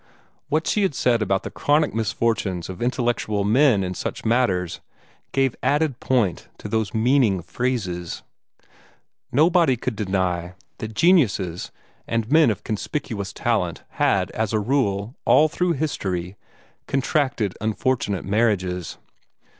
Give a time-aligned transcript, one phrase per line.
[0.49, 4.79] What she had said about the chronic misfortunes of intellectual men in such matters
[5.31, 8.23] gave added point to those meaning phrases.
[9.31, 11.69] Nobody could deny that geniuses
[12.07, 16.35] and men of conspicuous talent had as a rule, all through history,
[16.87, 18.97] contracted unfortunate marriages.